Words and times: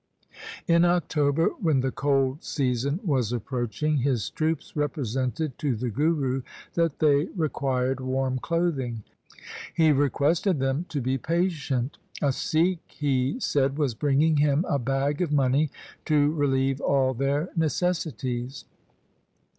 In 0.65 0.83
October, 0.83 1.49
when 1.61 1.81
the 1.81 1.91
cold 1.91 2.43
season 2.43 2.99
was 3.05 3.31
approaching, 3.31 3.97
his 3.97 4.31
troops 4.31 4.75
represented 4.75 5.55
to 5.59 5.75
the 5.75 5.91
Guru 5.91 6.41
that 6.73 6.97
they 6.97 7.25
re 7.35 7.49
quired 7.49 7.99
warm 7.99 8.39
clothing. 8.39 9.03
He 9.75 9.91
requested 9.91 10.57
them 10.57 10.87
to 10.89 11.01
be 11.01 11.19
patient. 11.19 11.99
A 12.19 12.31
Sikh, 12.33 12.79
he 12.87 13.39
said, 13.39 13.77
was 13.77 13.93
bringing 13.93 14.37
him 14.37 14.65
a 14.67 14.79
bag 14.79 15.21
of 15.21 15.31
money 15.31 15.69
to 16.05 16.31
relieve 16.33 16.81
all 16.81 17.13
their 17.13 17.49
necessities. 17.55 18.65